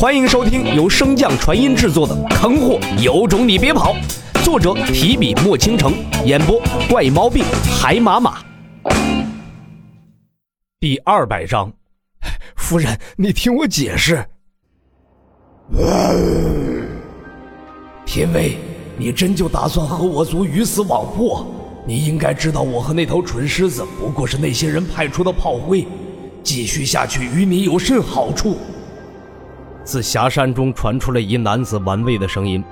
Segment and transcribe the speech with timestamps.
[0.00, 3.94] 欢迎收听由升降传音制作的《坑货有种你别跑》，
[4.42, 5.92] 作者提笔墨倾城，
[6.24, 6.58] 演播
[6.88, 7.44] 怪猫病
[7.78, 8.38] 海马马。
[10.80, 11.70] 第二百章，
[12.56, 14.24] 夫人，你听我解释。
[18.06, 18.56] 天威，
[18.96, 21.46] 你真就打算和我族鱼死网破？
[21.86, 25.86] 你应该知道，我和那头蠢狮子不过是那些人派出的炮灰，
[26.42, 28.56] 继续下去与你有甚好处？
[29.82, 32.62] 自峡山中传出了一男子玩味的声音：“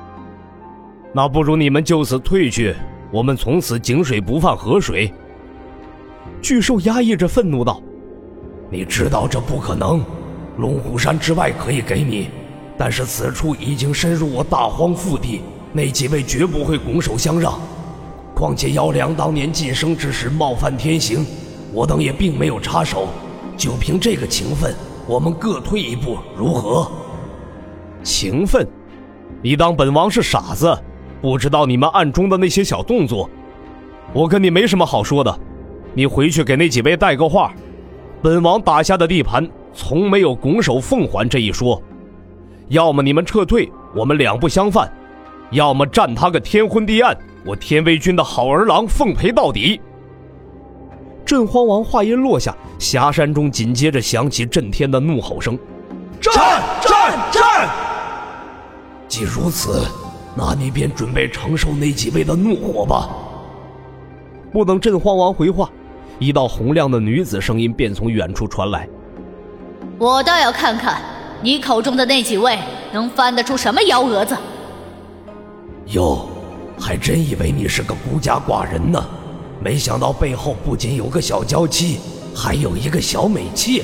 [1.12, 2.74] 那不如你们就此退去，
[3.10, 5.12] 我们从此井水不犯河水。”
[6.40, 7.82] 巨兽压抑着愤怒道
[8.70, 10.04] ：“你知道这不可能，
[10.58, 12.28] 龙虎山之外可以给你，
[12.76, 15.40] 但是此处已经深入我大荒腹地，
[15.72, 17.58] 那几位绝不会拱手相让。
[18.34, 21.26] 况且姚良当年晋升之时冒犯天行，
[21.72, 23.08] 我等也并没有插手，
[23.56, 24.72] 就凭这个情分。”
[25.08, 26.86] 我们各退一步，如何？
[28.02, 28.68] 情分？
[29.40, 30.78] 你当本王是傻子，
[31.22, 33.28] 不知道你们暗中的那些小动作？
[34.12, 35.40] 我跟你没什么好说的，
[35.94, 37.54] 你回去给那几位带个话，
[38.20, 41.82] 本王打下的地盘从没有拱手奉还这一说。
[42.68, 44.86] 要么你们撤退，我们两不相犯；
[45.52, 49.80] 要么战他个天昏地暗，我天威军的好儿郎奉陪到底。
[51.28, 55.58] 镇荒王话音落下，峡山中紧接着响起震天的怒吼声
[56.18, 56.32] ：“战
[56.80, 57.68] 战战！”
[59.06, 59.84] 既如此，
[60.34, 63.10] 那你便准备承受那几位的怒火吧。
[64.50, 65.70] 不等镇荒王回话，
[66.18, 68.88] 一道洪亮的女子声音便从远处传来
[70.00, 71.02] ：“我倒要看看
[71.42, 72.58] 你口中的那几位
[72.90, 74.34] 能翻得出什么幺蛾子。”
[75.92, 76.26] 哟，
[76.80, 79.04] 还真以为你是个孤家寡人呢。
[79.60, 81.98] 没想到背后不仅有个小娇妻，
[82.34, 83.82] 还有一个小美妾。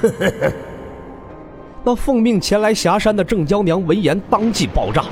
[1.84, 5.04] 那奉命前来峡山的郑娇娘闻言，当即爆炸，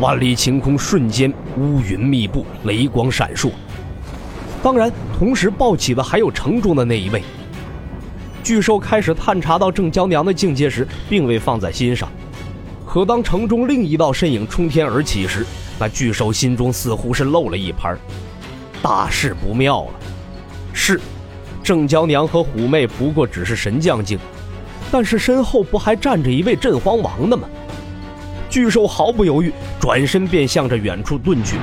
[0.00, 3.50] 万里晴空瞬间乌云密布，雷光闪烁。
[4.62, 7.22] 当然，同时暴起的还有城中的那一位。
[8.42, 12.08] 巨兽开始探查到郑娇娘的境界时，并未放在心上，
[12.86, 15.44] 可当城中另一道身影冲天而起时，
[15.78, 17.94] 那巨兽心中似乎是漏了一拍。
[18.82, 19.90] 大事不妙了！
[20.72, 21.00] 是，
[21.62, 24.18] 郑娇娘和虎妹不过只是神将境，
[24.90, 27.48] 但是身后不还站着一位镇荒王的吗？
[28.48, 31.56] 巨兽毫不犹豫，转身便向着远处遁去。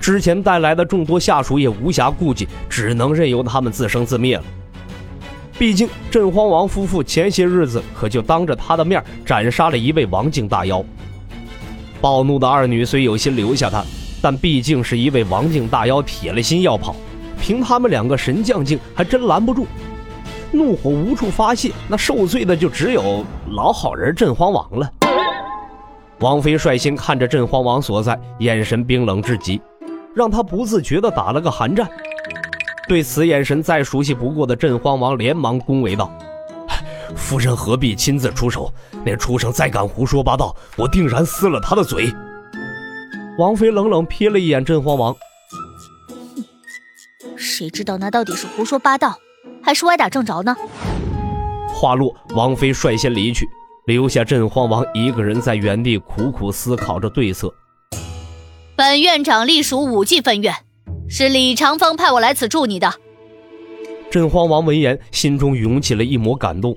[0.00, 4.44] 之前带来的众多下属也无暇顾及，只能任由他们自生自灭了。
[5.58, 10.84] 毕竟镇荒王夫妇前些日子可就当着他的面斩杀了一位王境大妖。
[12.00, 13.82] 暴怒的二女虽有心留下他。
[14.26, 16.96] 但毕竟是一位王境大妖，铁了心要跑。
[17.40, 19.68] 凭他们两个神将境，还真拦不住。
[20.50, 24.92] 怒火无处发泄，那受罪的就只有老好人镇荒王了。
[26.18, 29.62] 王妃率先看着镇荒王所在，眼神冰冷至极，
[30.12, 31.88] 让他不自觉地打了个寒战。
[32.88, 36.10] 对此眼神再熟悉不过的镇荒王连忙恭维道
[37.14, 38.74] ：“夫人何必亲自出手？
[39.04, 42.12] 那畜生再敢胡说八道，我定然撕了他的嘴。”
[43.38, 45.14] 王妃冷冷瞥了一眼镇荒王，
[47.36, 49.14] 谁知道那到底是胡说八道，
[49.62, 50.56] 还是歪打正着呢？
[51.68, 53.46] 话落，王妃率先离去，
[53.84, 57.52] 留下镇荒王一个人在原地苦苦思考着对策。
[58.74, 60.54] 本院长隶属武技分院，
[61.06, 62.90] 是李长风派我来此助你的。
[64.10, 66.74] 镇荒王闻言，心中涌起了一抹感动，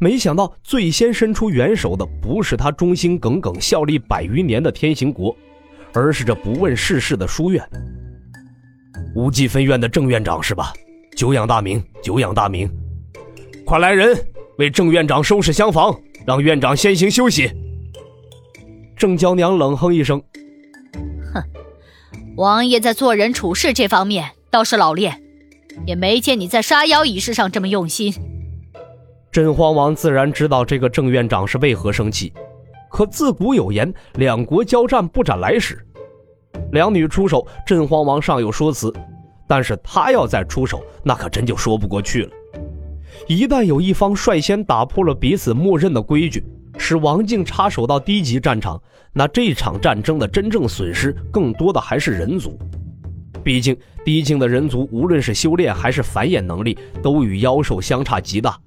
[0.00, 5.36] 没想到最先伸出援手的不是他忠心耿耿效力百余年的天行国。
[5.96, 7.66] 而是这不问世事的书院，
[9.14, 10.72] 无忌分院的郑院长是吧？
[11.16, 12.70] 久仰大名，久仰大名！
[13.64, 14.14] 快来人，
[14.58, 17.50] 为郑院长收拾厢房，让院长先行休息。
[18.94, 20.22] 郑娇娘冷哼一声
[21.32, 21.42] ：“哼，
[22.36, 25.22] 王爷在做人处事这方面倒是老练，
[25.86, 28.12] 也没见你在杀妖仪式上这么用心。”
[29.32, 32.34] 镇荒王自然知道这个郑院长是为何生气。
[32.90, 35.85] 可自古有言，两国交战不斩来使。
[36.72, 38.92] 两女出手，镇荒王尚有说辞，
[39.46, 42.30] 但是他要再出手，那可真就说不过去了。
[43.28, 46.44] 一旦有一方率先打破了彼此默认的规矩，
[46.78, 48.80] 使王境插手到低级战场，
[49.12, 52.58] 那这场战争的真正损失，更多的还是人族。
[53.42, 58.58] 毕竟低境的人族，无论是修炼还是繁衍能力，都与妖兽相差极大。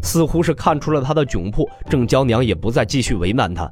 [0.00, 3.70] 似乎是看出了他的窘迫，郑娇娘也不再继续为难他。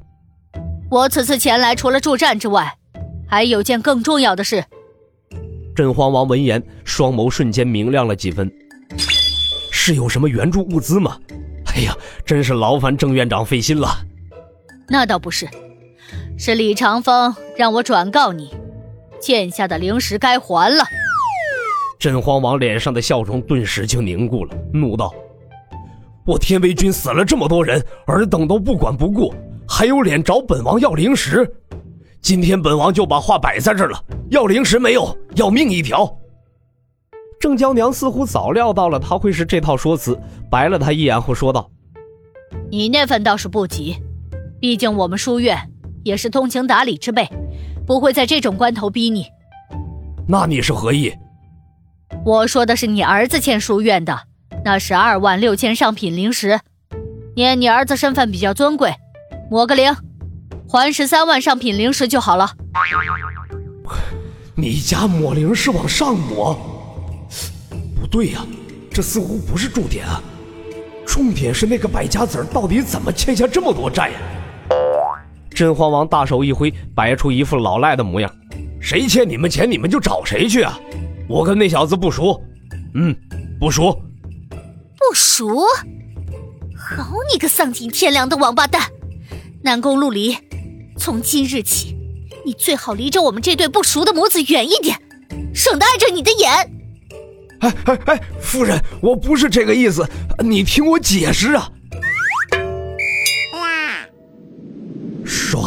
[0.91, 2.77] 我此次前来，除了助战之外，
[3.29, 4.65] 还有件更重要的事。
[5.75, 8.51] 镇荒王闻言，双眸瞬间明亮了几分。
[9.71, 11.19] 是有什么援助物资吗？
[11.67, 11.95] 哎哎呀，
[12.25, 13.99] 真是劳烦郑院长费心了。
[14.89, 15.47] 那倒不是，
[16.39, 18.51] 是李长风让我转告你，
[19.21, 20.85] 欠下的灵石该还了。
[21.99, 25.15] 镇荒王脸上的笑容顿时就凝固了，怒道
[26.25, 29.35] ：“我天威军死了这么多人，尔等都不管不顾，
[29.69, 31.47] 还有脸找本王要灵石？
[32.21, 36.13] 今天本王就把话摆在这儿了，要灵石没有，要命一条。”
[37.39, 40.19] 郑娇娘似乎早料到了他会是这套说辞，
[40.51, 41.71] 白了他一眼后说道
[42.73, 43.97] ：“你那份倒是不急，
[44.59, 45.71] 毕竟我们书院
[46.03, 47.29] 也是通情达理之辈，
[47.87, 49.27] 不会在这种关头逼你。
[50.27, 51.13] 那你是何意？
[52.25, 54.19] 我说的是你儿子欠书院的
[54.65, 56.59] 那十二万六千上品灵石，
[57.37, 58.93] 念你儿子身份比较尊贵，
[59.51, 59.95] 抹个灵，
[60.69, 62.51] 还十三万上品灵石就好了。
[64.55, 66.59] 你家抹灵是往上抹？”
[68.01, 68.47] 不对呀，
[68.91, 70.23] 这似乎不是重点啊，
[71.07, 74.17] 重点是那个败家子儿到底怎么欠下这么多债呀？
[75.51, 78.31] 镇荒王大手一挥，摆出一副老赖的模样
[78.81, 80.79] ：“谁欠你们钱，你们就找谁去啊！
[81.29, 82.41] 我跟那小子不熟，
[82.95, 83.17] 嗯，
[83.59, 83.93] 不熟，
[84.51, 85.63] 不熟。
[86.77, 88.83] 好你个丧尽天良的王八蛋！
[89.63, 90.37] 南宫陆离，
[90.97, 91.97] 从今日起，
[92.45, 94.97] 你最好离着我们这对不熟的母子远一点，
[95.55, 96.51] 省得碍着你的眼。”
[97.61, 100.07] 哎哎哎，夫人，我不是这个意思，
[100.45, 101.71] 你听我解释啊！
[105.25, 105.67] 唰，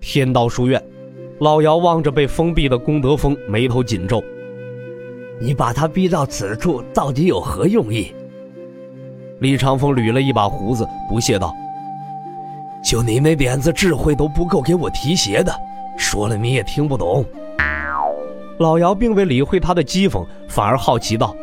[0.00, 0.82] 天道书院，
[1.40, 4.22] 老姚望着被封闭的功德峰，眉头紧皱。
[5.40, 8.12] 你把他逼到此处，到底有何用意？
[9.40, 11.54] 李长风捋了一把胡子，不屑道
[12.82, 15.52] ：“就你那点子智慧都不够给我提鞋的，
[15.96, 17.24] 说了你也听不懂。”
[18.58, 21.34] 老姚并未理会他的讥讽，反而好奇道：“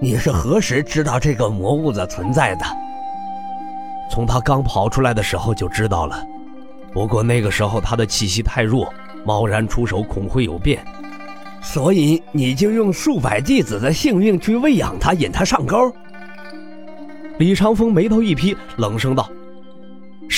[0.00, 2.64] 你是何时知道这个魔物的存在的？
[4.10, 6.20] 从他刚跑出来的时候就知道了，
[6.92, 8.92] 不过那个时候他的气息太弱，
[9.24, 10.84] 贸然出手恐会有变，
[11.62, 15.76] 所以你就用数百弟子的性命去喂养他，引他上钩。”
[17.38, 19.30] 李长风眉头一劈，冷声道：“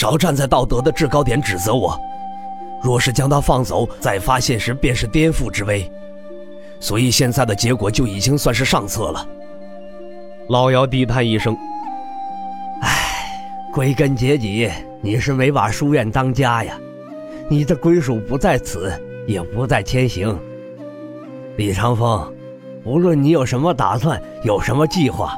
[0.03, 1.97] 少站在道德的制高点指责我。”
[2.83, 5.89] 若是将他放走，再发现时便是颠覆之危，
[6.81, 9.25] 所以现在的结果就已经算是上策了。
[10.49, 11.57] 老姚低叹一声
[12.83, 12.91] ：“唉，
[13.73, 14.69] 归根结底，
[15.01, 16.77] 你是没把书院当家呀。
[17.49, 18.93] 你的归属不在此，
[19.29, 20.37] 也不在天行。
[21.57, 22.35] 李长风，
[22.83, 25.37] 无论你有什么打算，有什么计划，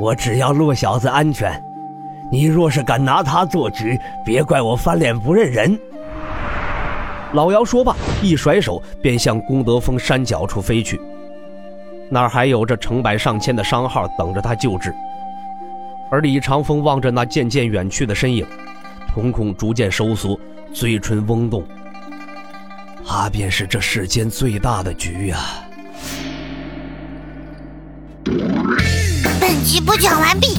[0.00, 1.62] 我只要陆小子安全。
[2.30, 5.78] 你若是敢拿他做局，别怪我翻脸不认人。”
[7.34, 11.00] 老姚说罢，一甩手便向功德峰山脚处飞去。
[12.10, 14.94] 那儿还有着成百上千的商号等着他救治。
[16.10, 18.46] 而李长风望着那渐渐远去的身影，
[19.12, 20.38] 瞳孔逐渐收缩，
[20.72, 21.62] 嘴唇嗡动。
[23.06, 25.40] 他便是这世间最大的局啊！
[29.38, 30.58] 本集播讲完毕，